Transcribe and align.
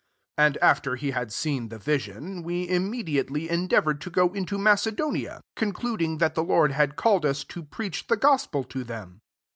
10 0.37 0.45
And 0.47 0.57
after 0.63 0.95
he 0.95 1.11
had 1.11 1.31
seen 1.31 1.69
the 1.69 1.77
vision, 1.77 2.41
we 2.41 2.67
immediately 2.67 3.47
en 3.51 3.67
deavoured 3.67 4.01
to 4.01 4.09
go 4.09 4.33
into 4.33 4.57
Mace 4.57 4.87
donia; 4.87 5.41
concluding 5.55 6.17
that 6.17 6.33
the 6.33 6.43
Lord 6.43 6.71
had 6.71 6.95
called 6.95 7.23
us 7.23 7.43
to 7.43 7.61
preach 7.61 8.07
the 8.07 8.17
gospel 8.17 8.63
to 8.63 8.83
them. 8.83 9.21